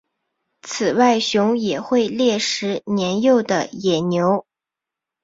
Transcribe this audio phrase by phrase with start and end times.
[0.63, 4.47] 此外熊也会猎食年幼的野牛。